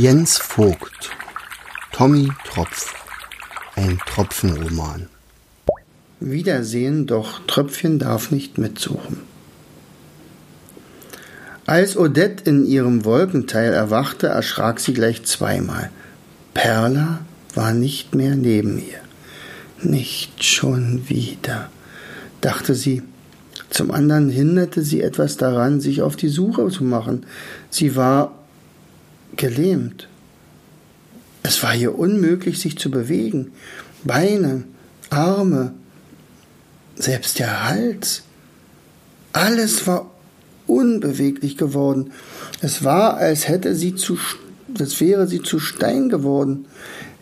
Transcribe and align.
Jens 0.00 0.38
Vogt 0.38 1.10
Tommy 1.90 2.28
Tropf 2.44 2.94
Ein 3.74 3.98
Tropfenroman 4.06 5.08
Wiedersehen, 6.20 7.08
doch 7.08 7.40
Tröpfchen 7.48 7.98
darf 7.98 8.30
nicht 8.30 8.58
mitsuchen. 8.58 9.22
Als 11.66 11.96
Odette 11.96 12.48
in 12.48 12.64
ihrem 12.64 13.04
Wolkenteil 13.04 13.72
erwachte, 13.72 14.28
erschrak 14.28 14.78
sie 14.78 14.94
gleich 14.94 15.24
zweimal. 15.24 15.90
Perla 16.54 17.18
war 17.56 17.72
nicht 17.72 18.14
mehr 18.14 18.36
neben 18.36 18.78
ihr. 18.78 19.00
Nicht 19.82 20.44
schon 20.44 21.08
wieder, 21.08 21.70
dachte 22.40 22.76
sie. 22.76 23.02
Zum 23.68 23.90
anderen 23.90 24.30
hinderte 24.30 24.82
sie 24.82 25.02
etwas 25.02 25.38
daran, 25.38 25.80
sich 25.80 26.02
auf 26.02 26.14
die 26.14 26.28
Suche 26.28 26.68
zu 26.68 26.84
machen. 26.84 27.26
Sie 27.68 27.96
war 27.96 28.37
gelähmt. 29.38 30.08
Es 31.42 31.62
war 31.62 31.74
ihr 31.74 31.98
unmöglich, 31.98 32.60
sich 32.60 32.76
zu 32.76 32.90
bewegen. 32.90 33.52
Beine, 34.04 34.64
Arme, 35.08 35.72
selbst 36.96 37.38
der 37.38 37.68
Hals. 37.68 38.24
Alles 39.32 39.86
war 39.86 40.10
unbeweglich 40.66 41.56
geworden. 41.56 42.12
Es 42.60 42.84
war, 42.84 43.16
als 43.16 43.48
hätte 43.48 43.74
sie 43.74 43.94
zu, 43.94 44.18
als 44.78 45.00
wäre 45.00 45.26
sie 45.26 45.40
zu 45.40 45.58
Stein 45.58 46.10
geworden. 46.10 46.66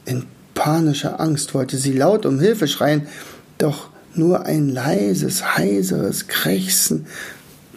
In 0.05 0.25
panischer 0.55 1.21
Angst 1.21 1.55
wollte 1.55 1.77
sie 1.77 1.93
laut 1.93 2.27
um 2.27 2.41
Hilfe 2.41 2.67
schreien, 2.67 3.07
doch 3.59 3.91
nur 4.15 4.47
ein 4.47 4.71
leises, 4.71 5.57
heiseres 5.57 6.27
Krächzen 6.27 7.07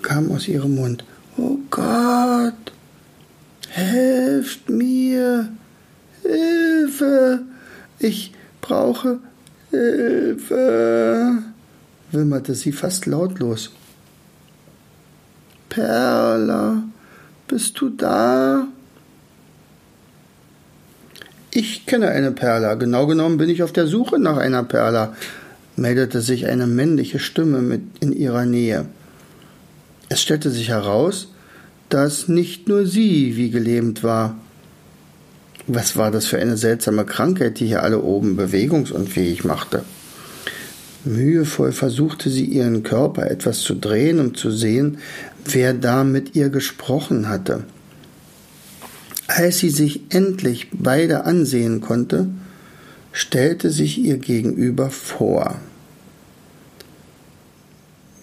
kam 0.02 0.32
aus 0.32 0.48
ihrem 0.48 0.76
Mund. 0.76 1.04
Oh 1.38 1.58
Gott, 1.70 2.72
helft 3.70 4.70
mir, 4.70 5.50
Hilfe, 6.22 7.42
ich 8.00 8.34
brauche 8.62 9.20
Hilfe, 9.72 11.44
wimmerte 12.12 12.56
sie 12.56 12.72
fast 12.72 13.06
lautlos. 13.06 13.72
Perla, 15.70 16.84
bist 17.48 17.80
du 17.80 17.90
da? 17.90 18.68
Ich 21.52 21.86
kenne 21.86 22.10
eine 22.10 22.32
Perla. 22.32 22.76
Genau 22.76 23.08
genommen 23.08 23.38
bin 23.38 23.50
ich 23.50 23.64
auf 23.64 23.72
der 23.72 23.88
Suche 23.88 24.20
nach 24.20 24.38
einer 24.38 24.64
Perla, 24.64 25.16
meldete 25.76 26.22
sich 26.22 26.48
eine 26.48 26.68
männliche 26.68 27.20
Stimme 27.20 27.82
in 28.00 28.14
ihrer 28.14 28.46
Nähe. 28.46 28.86
Es 30.10 30.22
stellte 30.22 30.50
sich 30.50 30.70
heraus, 30.70 31.30
dass 31.90 32.28
nicht 32.28 32.68
nur 32.68 32.86
sie 32.86 33.36
wie 33.36 33.50
gelähmt 33.50 34.04
war. 34.04 34.38
Was 35.68 35.98
war 35.98 36.12
das 36.12 36.26
für 36.26 36.40
eine 36.40 36.58
seltsame 36.58 37.06
Krankheit, 37.06 37.60
die 37.60 37.68
hier 37.68 37.84
alle 37.84 38.02
oben 38.02 38.36
bewegungsunfähig 38.36 39.44
machte? 39.44 39.84
Mühevoll 41.06 41.72
versuchte 41.72 42.30
sie 42.30 42.46
ihren 42.46 42.84
Körper 42.84 43.30
etwas 43.30 43.62
zu 43.62 43.76
drehen, 43.76 44.20
um 44.20 44.36
zu 44.36 44.52
sehen, 44.52 44.98
wer 45.46 45.74
da 45.74 46.04
mit 46.04 46.36
ihr 46.36 46.50
gesprochen 46.50 47.30
hatte. 47.30 47.64
Als 49.28 49.60
sie 49.60 49.70
sich 49.70 50.02
endlich 50.10 50.70
beide 50.74 51.24
ansehen 51.24 51.82
konnte, 51.82 52.30
stellte 53.12 53.70
sich 53.70 54.00
ihr 54.00 54.18
gegenüber 54.18 54.90
vor. 54.90 55.56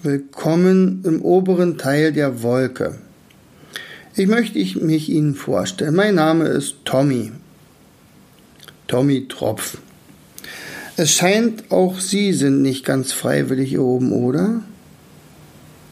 Willkommen 0.03 1.03
im 1.05 1.23
oberen 1.23 1.79
Teil 1.79 2.13
der 2.13 2.43
Wolke. 2.43 2.99
Ich 4.19 4.29
möchte 4.29 4.59
mich 4.83 5.11
Ihnen 5.11 5.35
vorstellen. 5.35 5.95
Mein 5.95 6.15
Name 6.15 6.47
ist 6.47 6.77
Tommy. 6.87 7.33
Tommy 8.87 9.29
Tropf. 9.29 9.77
Es 10.97 11.13
scheint, 11.13 11.71
auch 11.71 12.01
Sie 12.01 12.33
sind 12.33 12.63
nicht 12.63 12.83
ganz 12.83 13.13
freiwillig 13.13 13.69
hier 13.69 13.83
oben, 13.83 14.13
oder? 14.13 14.63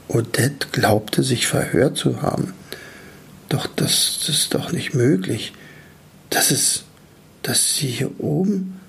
Odette 0.08 0.68
glaubte 0.72 1.22
sich 1.22 1.46
verhört 1.46 1.98
zu 1.98 2.22
haben. 2.22 2.54
Doch 3.50 3.66
das, 3.66 4.20
das 4.20 4.30
ist 4.30 4.54
doch 4.54 4.72
nicht 4.72 4.94
möglich. 4.94 5.52
Das 6.30 6.50
ist, 6.50 6.84
dass 7.42 7.76
Sie 7.76 7.88
hier 7.88 8.18
oben. 8.20 8.80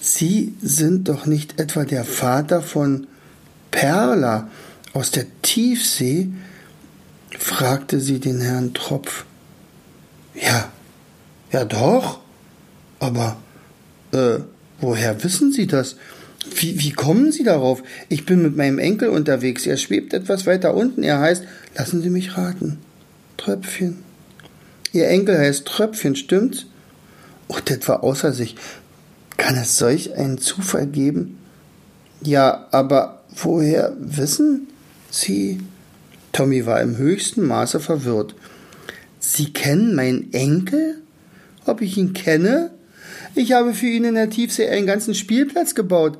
Sie 0.00 0.54
sind 0.62 1.10
doch 1.10 1.26
nicht 1.26 1.60
etwa 1.60 1.84
der 1.84 2.04
Vater 2.04 2.62
von 2.62 3.06
Perla 3.70 4.48
aus 4.94 5.10
der 5.10 5.26
Tiefsee? 5.42 6.30
Fragte 7.40 8.00
sie 8.00 8.20
den 8.20 8.40
Herrn 8.40 8.74
Tropf. 8.74 9.24
Ja, 10.34 10.70
ja 11.52 11.64
doch. 11.64 12.20
Aber, 12.98 13.38
äh, 14.12 14.40
woher 14.80 15.24
wissen 15.24 15.52
Sie 15.52 15.66
das? 15.66 15.96
Wie, 16.54 16.78
wie 16.78 16.92
kommen 16.92 17.32
Sie 17.32 17.42
darauf? 17.42 17.82
Ich 18.08 18.26
bin 18.26 18.42
mit 18.42 18.56
meinem 18.56 18.78
Enkel 18.78 19.08
unterwegs. 19.08 19.66
Er 19.66 19.78
schwebt 19.78 20.12
etwas 20.12 20.46
weiter 20.46 20.74
unten. 20.74 21.02
Er 21.02 21.20
heißt, 21.20 21.44
lassen 21.76 22.02
Sie 22.02 22.10
mich 22.10 22.36
raten, 22.36 22.78
Tröpfchen. 23.36 24.04
Ihr 24.92 25.08
Enkel 25.08 25.38
heißt 25.38 25.66
Tröpfchen, 25.66 26.16
stimmt's? 26.16 26.66
Oh, 27.48 27.58
das 27.64 27.88
war 27.88 28.02
außer 28.02 28.32
sich. 28.32 28.56
Kann 29.36 29.56
es 29.56 29.76
solch 29.76 30.14
einen 30.14 30.38
Zufall 30.38 30.86
geben? 30.86 31.38
Ja, 32.22 32.68
aber 32.70 33.22
woher 33.34 33.94
wissen 33.98 34.68
Sie? 35.10 35.60
Tommy 36.32 36.66
war 36.66 36.80
im 36.80 36.96
höchsten 36.96 37.46
Maße 37.46 37.80
verwirrt. 37.80 38.34
Sie 39.18 39.52
kennen 39.52 39.94
meinen 39.94 40.32
Enkel? 40.32 41.02
Ob 41.66 41.82
ich 41.82 41.96
ihn 41.98 42.12
kenne? 42.14 42.70
Ich 43.34 43.52
habe 43.52 43.74
für 43.74 43.86
ihn 43.86 44.04
in 44.04 44.14
der 44.14 44.30
Tiefsee 44.30 44.68
einen 44.68 44.86
ganzen 44.86 45.14
Spielplatz 45.14 45.74
gebaut. 45.74 46.18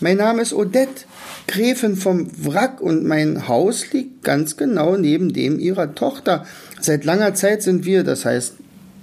Mein 0.00 0.16
Name 0.16 0.42
ist 0.42 0.52
Odette, 0.52 1.04
Gräfin 1.46 1.96
vom 1.96 2.28
Wrack, 2.44 2.80
und 2.80 3.04
mein 3.04 3.46
Haus 3.48 3.92
liegt 3.92 4.24
ganz 4.24 4.56
genau 4.56 4.96
neben 4.96 5.32
dem 5.32 5.58
ihrer 5.58 5.94
Tochter. 5.94 6.44
Seit 6.80 7.04
langer 7.04 7.34
Zeit 7.34 7.62
sind 7.62 7.84
wir, 7.84 8.02
das 8.02 8.24
heißt 8.24 8.54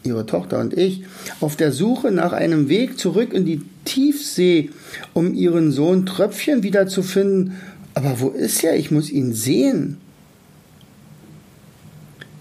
ihre 0.03 0.25
Tochter 0.25 0.59
und 0.59 0.77
ich, 0.77 1.03
auf 1.41 1.55
der 1.55 1.71
Suche 1.71 2.11
nach 2.11 2.33
einem 2.33 2.69
Weg 2.69 2.97
zurück 2.97 3.33
in 3.33 3.45
die 3.45 3.61
Tiefsee, 3.85 4.69
um 5.13 5.33
ihren 5.33 5.71
Sohn 5.71 6.05
Tröpfchen 6.05 6.63
wiederzufinden. 6.63 7.55
Aber 7.93 8.19
wo 8.19 8.29
ist 8.29 8.63
er? 8.63 8.75
Ich 8.77 8.91
muss 8.91 9.09
ihn 9.09 9.33
sehen. 9.33 9.97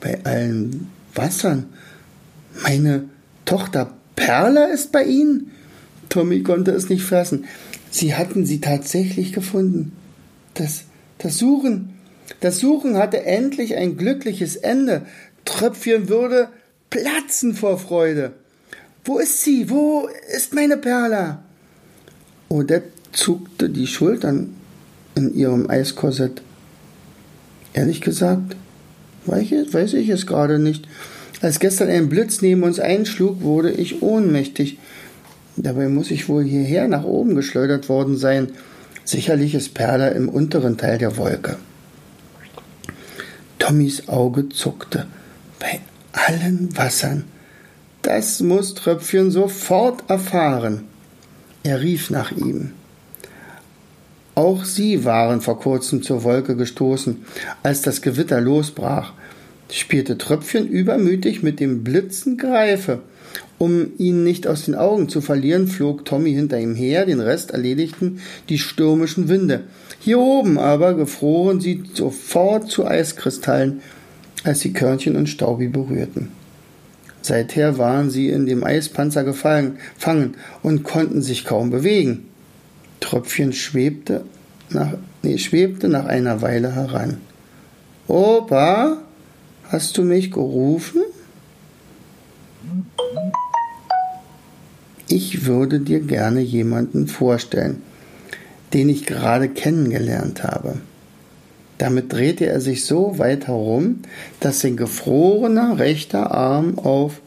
Bei 0.01 0.25
allen 0.25 0.89
Wassern. 1.15 1.67
Meine 2.63 3.05
Tochter 3.45 3.95
Perla 4.17 4.65
ist 4.65 4.93
bei 4.93 5.05
Ihnen? 5.05 5.53
Tommy 6.09 6.43
konnte 6.43 6.73
es 6.73 6.89
nicht 6.89 7.05
fassen. 7.05 7.45
Sie 7.91 8.15
hatten 8.15 8.47
sie 8.47 8.61
tatsächlich 8.61 9.33
gefunden. 9.33 9.93
Das, 10.55 10.85
das 11.19 11.39
Suchen, 11.39 11.99
das 12.41 12.59
Suchen 12.59 12.97
hatte 12.97 13.25
endlich 13.25 13.77
ein 13.77 13.97
glückliches 13.97 14.57
Ende. 14.57 15.07
Tröpfchen 15.45 16.09
würde 16.09 16.49
platzen 16.91 17.55
vor 17.55 17.79
Freude. 17.79 18.33
Wo 19.05 19.19
ist 19.19 19.43
sie? 19.43 19.71
Wo 19.71 20.09
ist 20.37 20.55
meine 20.55 20.77
Perla? 20.77 21.43
Odette 22.49 22.93
zuckte 23.13 23.71
die 23.71 23.87
Schultern 23.87 24.55
in 25.15 25.35
ihrem 25.35 25.71
Eiskorsett. 25.71 26.43
Ehrlich 27.73 28.01
gesagt, 28.01 28.57
weiß 29.29 29.95
ich 29.95 30.09
es 30.09 30.27
gerade 30.27 30.59
nicht. 30.59 30.89
Als 31.41 31.61
gestern 31.61 31.89
ein 31.89 32.09
Blitz 32.09 32.43
neben 32.43 32.63
uns 32.63 32.81
einschlug, 32.81 33.43
wurde 33.43 33.71
ich 33.71 34.03
ohnmächtig. 34.03 34.79
Dabei 35.57 35.89
muss 35.89 36.11
ich 36.11 36.29
wohl 36.29 36.45
hierher 36.45 36.89
nach 36.89 37.05
oben 37.05 37.35
geschleudert 37.35 37.89
worden 37.89 38.17
sein. 38.17 38.49
Sicherlich 39.05 39.55
ist 39.55 39.75
Perla 39.75 40.09
im 40.09 40.29
unteren 40.29 40.77
Teil 40.77 40.99
der 40.99 41.17
Wolke. 41.17 41.57
Tommys 43.59 44.09
Auge 44.09 44.49
zuckte. 44.49 45.07
Bei 45.59 45.81
allen 46.13 46.77
Wassern. 46.77 47.25
Das 48.03 48.41
muss 48.41 48.75
Tröpfchen 48.75 49.31
sofort 49.31 50.09
erfahren. 50.09 50.85
Er 51.63 51.81
rief 51.81 52.11
nach 52.11 52.33
ihm. 52.33 52.73
Auch 54.39 54.65
sie 54.65 55.05
waren 55.05 55.41
vor 55.41 55.59
kurzem 55.59 56.05
zur 56.05 56.23
Wolke 56.23 56.55
gestoßen, 56.55 57.25
als 57.65 57.83
das 57.83 58.03
Gewitter 58.03 58.41
losbrach 58.41 59.13
spielte 59.69 60.17
Tröpfchen 60.17 60.69
übermütig 60.69 61.43
mit 61.43 61.59
dem 61.59 61.83
Blitzengreife. 61.83 63.01
Um 63.59 63.89
ihn 63.99 64.23
nicht 64.23 64.47
aus 64.47 64.67
den 64.67 64.77
Augen 64.77 65.09
zu 65.09 65.23
verlieren, 65.23 65.67
flog 65.67 66.05
Tommy 66.05 66.33
hinter 66.33 66.61
ihm 66.61 66.77
her, 66.77 67.05
den 67.05 67.19
Rest 67.19 67.51
erledigten 67.51 68.21
die 68.49 68.59
stürmischen 68.59 69.29
Winde. 69.29 69.65
Hier 69.99 70.21
oben 70.21 70.57
aber 70.57 70.95
gefroren 70.95 71.61
sie 71.61 71.83
sofort 71.93 72.71
zu 72.71 72.87
Eiskristallen, 72.87 73.81
als 74.45 74.61
die 74.61 74.73
Körnchen 74.73 75.17
und 75.17 75.29
Staubi 75.29 75.67
berührten. 75.67 76.29
Seither 77.23 77.77
waren 77.77 78.09
sie 78.09 78.29
in 78.29 78.47
dem 78.47 78.63
Eispanzer 78.63 79.25
gefallen, 79.25 79.79
fangen 79.97 80.37
und 80.63 80.85
konnten 80.85 81.23
sich 81.23 81.45
kaum 81.45 81.71
bewegen. 81.71 82.29
Tröpfchen 83.01 83.53
schwebte 83.53 84.25
nach, 84.71 84.95
nee, 85.23 85.39
schwebte 85.39 85.89
nach 85.89 86.07
einer 86.07 86.43
Weile 86.43 86.75
heran. 86.75 87.21
Opa, 88.07 88.99
Hast 89.69 89.99
du 89.99 90.03
mich 90.03 90.31
gerufen? 90.31 91.03
ich 95.11 95.47
würde 95.47 95.81
dir 95.81 96.01
gerne 96.01 96.41
jemanden 96.41 97.07
vorstellen, 97.07 97.83
den 98.75 98.89
ich 98.89 99.07
gerade 99.07 99.49
kennengelernt 99.49 100.43
habe. 100.43 100.79
Damit 101.79 102.13
drehte 102.13 102.47
er 102.47 102.61
sich 102.61 102.85
so 102.85 103.19
weit 103.19 103.47
herum, 103.47 104.01
dass 104.41 104.61
sein 104.61 104.77
gefrorener 104.77 105.79
rechter 105.79 106.31
Arm 106.31 106.79
auf 106.79 107.21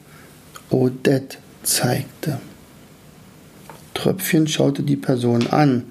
Odette 0.69 1.37
zeigte. 1.63 2.39
Tröpfchen 3.93 4.47
schaute 4.47 4.83
die 4.83 4.95
Person 4.95 5.47
an, 5.47 5.85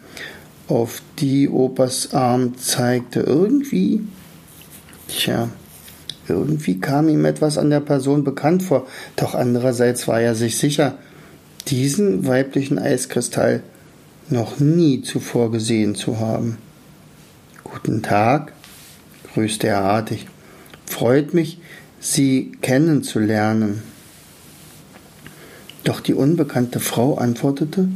auf 0.68 1.02
die 1.18 1.48
Opas 1.48 2.14
Arm 2.14 2.56
zeigte. 2.56 3.20
Irgendwie, 3.20 4.00
tja, 5.08 5.48
irgendwie 6.28 6.78
kam 6.80 7.08
ihm 7.08 7.24
etwas 7.24 7.58
an 7.58 7.70
der 7.70 7.80
Person 7.80 8.24
bekannt 8.24 8.62
vor, 8.62 8.86
doch 9.16 9.34
andererseits 9.34 10.06
war 10.08 10.20
er 10.20 10.34
sich 10.34 10.58
sicher, 10.58 10.98
diesen 11.68 12.26
weiblichen 12.26 12.78
Eiskristall 12.78 13.62
noch 14.28 14.60
nie 14.60 15.02
zuvor 15.02 15.50
gesehen 15.50 15.94
zu 15.94 16.20
haben. 16.20 16.58
Guten 17.64 18.02
Tag, 18.02 18.52
grüßte 19.34 19.66
er 19.68 19.82
artig. 19.82 20.26
Freut 20.86 21.34
mich, 21.34 21.58
Sie 22.00 22.52
kennenzulernen. 22.62 23.82
Doch 25.84 26.00
die 26.00 26.14
unbekannte 26.14 26.80
Frau 26.80 27.14
antwortete 27.14 27.88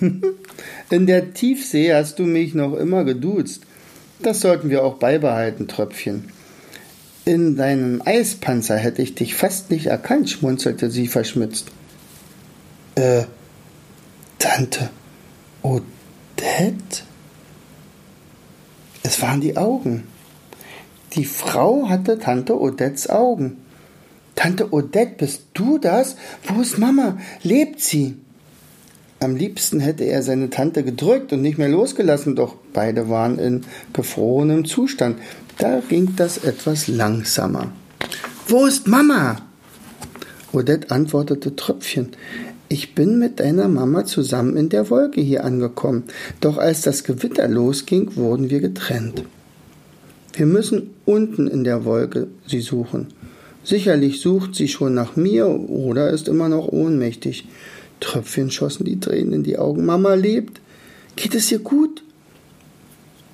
In 0.90 1.06
der 1.06 1.32
Tiefsee 1.34 1.94
hast 1.94 2.18
du 2.18 2.24
mich 2.24 2.54
noch 2.54 2.74
immer 2.74 3.04
geduzt. 3.04 3.62
Das 4.20 4.40
sollten 4.40 4.70
wir 4.70 4.84
auch 4.84 4.96
beibehalten, 4.96 5.68
Tröpfchen. 5.68 6.30
In 7.24 7.56
deinem 7.56 8.02
Eispanzer 8.04 8.76
hätte 8.76 9.02
ich 9.02 9.14
dich 9.14 9.34
fast 9.34 9.70
nicht 9.70 9.86
erkannt, 9.86 10.30
schmunzelte 10.30 10.90
sie 10.90 11.06
verschmitzt. 11.06 11.68
Äh, 12.96 13.24
Tante 14.38 14.90
Odette? 15.62 17.04
Es 19.02 19.22
waren 19.22 19.40
die 19.40 19.56
Augen. 19.56 20.04
Die 21.14 21.24
Frau 21.24 21.88
hatte 21.88 22.18
Tante 22.18 22.58
Odettes 22.58 23.08
Augen. 23.08 23.58
Tante 24.40 24.72
Odette, 24.72 25.16
bist 25.18 25.42
du 25.52 25.76
das? 25.76 26.16
Wo 26.44 26.62
ist 26.62 26.78
Mama? 26.78 27.18
Lebt 27.42 27.82
sie? 27.82 28.16
Am 29.18 29.36
liebsten 29.36 29.80
hätte 29.80 30.04
er 30.04 30.22
seine 30.22 30.48
Tante 30.48 30.82
gedrückt 30.82 31.34
und 31.34 31.42
nicht 31.42 31.58
mehr 31.58 31.68
losgelassen, 31.68 32.36
doch 32.36 32.56
beide 32.72 33.10
waren 33.10 33.38
in 33.38 33.66
gefrorenem 33.92 34.64
Zustand. 34.64 35.18
Da 35.58 35.82
ging 35.86 36.14
das 36.16 36.38
etwas 36.38 36.88
langsamer. 36.88 37.70
Wo 38.48 38.64
ist 38.64 38.86
Mama? 38.86 39.42
Odette 40.54 40.90
antwortete 40.90 41.54
Tröpfchen. 41.54 42.12
Ich 42.70 42.94
bin 42.94 43.18
mit 43.18 43.40
deiner 43.40 43.68
Mama 43.68 44.06
zusammen 44.06 44.56
in 44.56 44.70
der 44.70 44.88
Wolke 44.88 45.20
hier 45.20 45.44
angekommen, 45.44 46.04
doch 46.40 46.56
als 46.56 46.80
das 46.80 47.04
Gewitter 47.04 47.46
losging, 47.46 48.16
wurden 48.16 48.48
wir 48.48 48.60
getrennt. 48.60 49.22
Wir 50.32 50.46
müssen 50.46 50.94
unten 51.04 51.46
in 51.46 51.62
der 51.62 51.84
Wolke 51.84 52.28
sie 52.46 52.62
suchen. 52.62 53.08
Sicherlich 53.62 54.20
sucht 54.20 54.54
sie 54.54 54.68
schon 54.68 54.94
nach 54.94 55.16
mir 55.16 55.48
oder 55.48 56.10
ist 56.10 56.28
immer 56.28 56.48
noch 56.48 56.68
ohnmächtig. 56.68 57.46
Tröpfchen 58.00 58.50
schossen 58.50 58.84
die 58.84 59.00
Tränen 59.00 59.32
in 59.32 59.42
die 59.42 59.58
Augen. 59.58 59.84
Mama 59.84 60.14
lebt. 60.14 60.60
Geht 61.16 61.34
es 61.34 61.52
ihr 61.52 61.58
gut? 61.58 62.02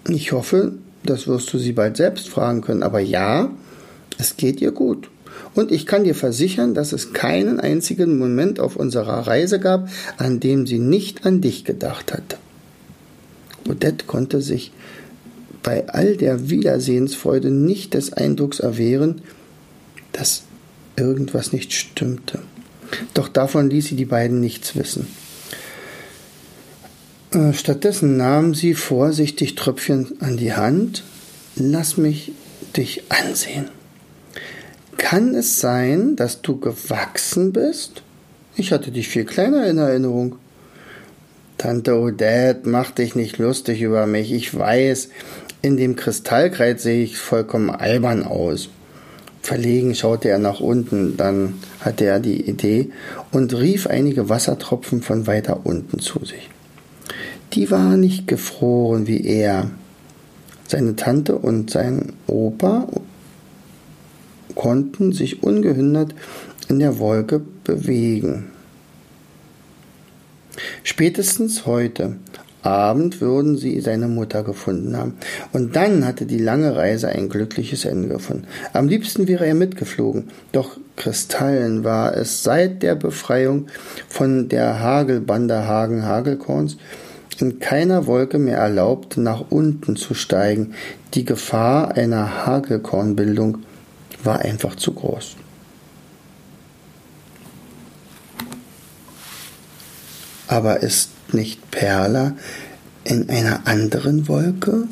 Ich 0.08 0.32
hoffe, 0.32 0.72
das 1.04 1.26
wirst 1.28 1.52
du 1.52 1.58
sie 1.58 1.72
bald 1.72 1.96
selbst 1.96 2.28
fragen 2.28 2.60
können. 2.60 2.82
Aber 2.82 3.00
ja, 3.00 3.50
es 4.18 4.36
geht 4.36 4.60
ihr 4.60 4.72
gut. 4.72 5.08
Und 5.54 5.70
ich 5.70 5.86
kann 5.86 6.04
dir 6.04 6.14
versichern, 6.14 6.74
dass 6.74 6.92
es 6.92 7.12
keinen 7.12 7.60
einzigen 7.60 8.18
Moment 8.18 8.58
auf 8.58 8.76
unserer 8.76 9.26
Reise 9.26 9.60
gab, 9.60 9.88
an 10.16 10.40
dem 10.40 10.66
sie 10.66 10.78
nicht 10.78 11.24
an 11.26 11.40
dich 11.40 11.64
gedacht 11.64 12.12
hat. 12.12 12.38
Odette 13.68 14.06
konnte 14.06 14.40
sich 14.40 14.72
bei 15.62 15.88
all 15.88 16.16
der 16.16 16.50
Wiedersehensfreude 16.50 17.50
nicht 17.50 17.94
des 17.94 18.12
Eindrucks 18.12 18.60
erwehren, 18.60 19.22
dass 20.16 20.44
irgendwas 20.96 21.52
nicht 21.52 21.72
stimmte. 21.72 22.40
Doch 23.14 23.28
davon 23.28 23.68
ließ 23.68 23.86
sie 23.86 23.96
die 23.96 24.04
beiden 24.04 24.40
nichts 24.40 24.76
wissen. 24.76 25.06
Äh, 27.32 27.52
stattdessen 27.52 28.16
nahm 28.16 28.54
sie 28.54 28.74
vorsichtig 28.74 29.56
Tröpfchen 29.56 30.20
an 30.20 30.36
die 30.36 30.54
Hand. 30.54 31.02
Lass 31.56 31.96
mich 31.96 32.32
dich 32.76 33.02
ansehen. 33.10 33.68
Kann 34.96 35.34
es 35.34 35.60
sein, 35.60 36.16
dass 36.16 36.42
du 36.42 36.58
gewachsen 36.58 37.52
bist? 37.52 38.02
Ich 38.56 38.72
hatte 38.72 38.90
dich 38.90 39.08
viel 39.08 39.24
kleiner 39.24 39.66
in 39.66 39.78
Erinnerung. 39.78 40.36
Tante 41.58 41.98
Odette, 41.98 42.68
mach 42.68 42.90
dich 42.90 43.14
nicht 43.14 43.38
lustig 43.38 43.82
über 43.82 44.06
mich. 44.06 44.32
Ich 44.32 44.56
weiß, 44.56 45.08
in 45.62 45.76
dem 45.76 45.96
Kristallkreis 45.96 46.82
sehe 46.82 47.02
ich 47.02 47.18
vollkommen 47.18 47.70
albern 47.70 48.24
aus. 48.24 48.68
Verlegen 49.46 49.94
schaute 49.94 50.28
er 50.28 50.40
nach 50.40 50.58
unten, 50.58 51.16
dann 51.16 51.54
hatte 51.78 52.04
er 52.04 52.18
die 52.18 52.50
Idee 52.50 52.90
und 53.30 53.54
rief 53.54 53.86
einige 53.86 54.28
Wassertropfen 54.28 55.02
von 55.02 55.28
weiter 55.28 55.60
unten 55.62 56.00
zu 56.00 56.24
sich. 56.24 56.50
Die 57.52 57.70
waren 57.70 58.00
nicht 58.00 58.26
gefroren 58.26 59.06
wie 59.06 59.24
er. 59.24 59.70
Seine 60.66 60.96
Tante 60.96 61.36
und 61.36 61.70
sein 61.70 62.14
Opa 62.26 62.88
konnten 64.56 65.12
sich 65.12 65.44
ungehindert 65.44 66.12
in 66.68 66.80
der 66.80 66.98
Wolke 66.98 67.40
bewegen. 67.62 68.46
Spätestens 70.82 71.66
heute 71.66 72.16
Abend 72.66 73.20
würden 73.20 73.56
sie 73.56 73.80
seine 73.80 74.08
Mutter 74.08 74.42
gefunden 74.42 74.96
haben. 74.96 75.14
Und 75.52 75.76
dann 75.76 76.04
hatte 76.04 76.26
die 76.26 76.38
lange 76.38 76.74
Reise 76.74 77.08
ein 77.08 77.28
glückliches 77.28 77.84
Ende 77.84 78.08
gefunden. 78.08 78.46
Am 78.72 78.88
liebsten 78.88 79.28
wäre 79.28 79.46
er 79.46 79.54
mitgeflogen, 79.54 80.24
doch 80.52 80.76
Kristallen 80.96 81.84
war 81.84 82.16
es 82.16 82.42
seit 82.42 82.82
der 82.82 82.96
Befreiung 82.96 83.66
von 84.08 84.48
der 84.48 84.80
Hagelbande 84.80 85.66
Hagen 85.66 86.04
Hagelkorns 86.04 86.76
in 87.38 87.58
keiner 87.58 88.06
Wolke 88.06 88.38
mehr 88.38 88.58
erlaubt, 88.58 89.16
nach 89.16 89.44
unten 89.50 89.96
zu 89.96 90.14
steigen. 90.14 90.74
Die 91.14 91.24
Gefahr 91.24 91.92
einer 91.92 92.46
Hagelkornbildung 92.46 93.58
war 94.24 94.40
einfach 94.40 94.74
zu 94.76 94.92
groß. 94.92 95.36
Aber 100.48 100.80
ist 100.80 101.10
nicht 101.32 101.70
Perla 101.70 102.34
in 103.04 103.28
einer 103.28 103.66
anderen 103.66 104.28
Wolke? 104.28 104.88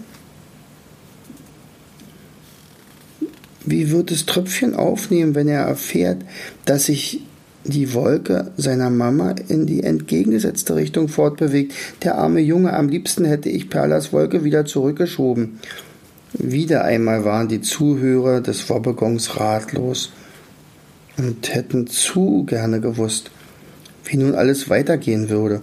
Wie 3.66 3.90
wird 3.90 4.10
es 4.10 4.26
Tröpfchen 4.26 4.74
aufnehmen, 4.74 5.34
wenn 5.34 5.48
er 5.48 5.62
erfährt, 5.62 6.18
dass 6.64 6.86
sich 6.86 7.22
die 7.64 7.94
Wolke 7.94 8.52
seiner 8.58 8.90
Mama 8.90 9.34
in 9.48 9.66
die 9.66 9.82
entgegengesetzte 9.82 10.76
Richtung 10.76 11.08
fortbewegt? 11.08 11.72
Der 12.02 12.18
arme 12.18 12.40
Junge, 12.40 12.74
am 12.74 12.88
liebsten 12.88 13.24
hätte 13.24 13.48
ich 13.48 13.70
Perlas 13.70 14.12
Wolke 14.12 14.44
wieder 14.44 14.66
zurückgeschoben. 14.66 15.60
Wieder 16.34 16.84
einmal 16.84 17.24
waren 17.24 17.48
die 17.48 17.62
Zuhörer 17.62 18.40
des 18.40 18.68
Wobbegons 18.68 19.38
ratlos 19.38 20.12
und 21.16 21.54
hätten 21.54 21.86
zu 21.86 22.44
gerne 22.44 22.80
gewusst, 22.80 23.30
wie 24.04 24.16
nun 24.16 24.34
alles 24.34 24.68
weitergehen 24.68 25.30
würde. 25.30 25.62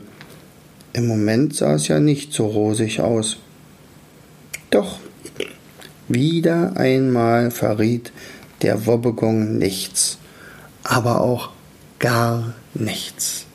Im 0.93 1.07
Moment 1.07 1.55
sah 1.55 1.75
es 1.75 1.88
ja 1.88 2.00
nicht 2.00 2.33
so 2.33 2.48
rosig 2.48 3.00
aus. 3.00 3.38
Doch 4.69 5.00
wieder 6.07 6.75
einmal 6.75 7.51
verriet 7.51 8.12
der 8.62 8.86
Wobbegong 8.86 9.57
nichts, 9.57 10.17
aber 10.83 11.21
auch 11.21 11.51
gar 12.00 12.53
nichts. 12.74 13.45